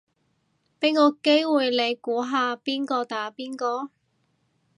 [0.79, 3.91] 俾個機會你估下邊個打邊個